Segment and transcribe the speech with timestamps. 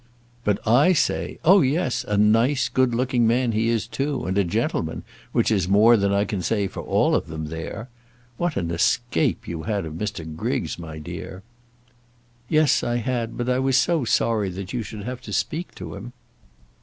[0.43, 4.43] "But I say, oh, yes; a nice good looking man he is too, and a
[4.43, 7.87] gentleman, which is more than I can say for all of them there.
[8.37, 10.25] What an escape you had of Mr.
[10.35, 11.43] Griggs, my dear!"
[12.49, 13.37] "Yes, I had.
[13.37, 16.13] But I was so sorry that you should have to speak to him."